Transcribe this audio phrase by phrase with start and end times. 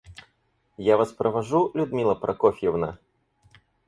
[0.79, 2.97] Я Вас провожу, Людмила Прокофьевна?